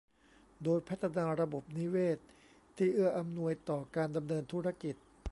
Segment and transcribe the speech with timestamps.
[0.63, 2.17] โดยพัฒนาระบบนิเวศ
[2.77, 4.95] ที่เอื้ออำนวยต่อการดำเนินธุรกิจ